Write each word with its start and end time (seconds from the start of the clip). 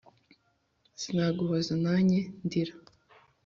sinaguhoza 1.01 1.73
na 1.85 1.93
nye 2.07 2.21
ndira 2.45 2.73